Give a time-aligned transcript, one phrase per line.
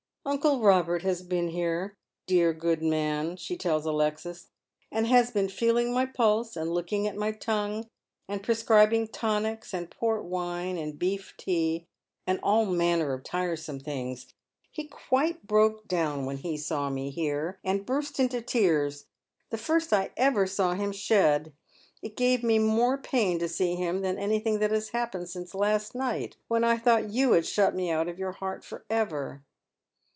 [0.23, 1.95] "Uncle Robert has been here,
[2.27, 4.49] dear good man," she tells Alexis,"
[4.91, 7.89] and has been feeling my pulse, and looking at my tongue,
[8.29, 11.87] and prescribing tonics, and port wine, and beef tea,
[12.27, 14.27] and all manner of tiresome things.
[14.71, 19.07] He quite broke down when he saw me here, and Nurst into tears—
[19.49, 21.51] the first I ever saw him shed.
[22.03, 25.95] It gave me more pain to see him than anything that has happened since last
[25.95, 29.43] night, wlien I thought you had shut me out of your heart for ever."